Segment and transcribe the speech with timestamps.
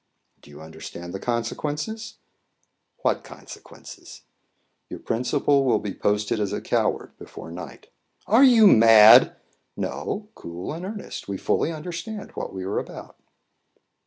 [0.41, 2.15] "Do you understand the consequences?"
[3.03, 4.23] "What consequences?"
[4.89, 7.91] "Your principal will be posted as a coward before night."
[8.25, 9.35] "Are you mad?"
[9.77, 11.27] "No, cool and earnest.
[11.27, 13.15] We fully understand what we are about."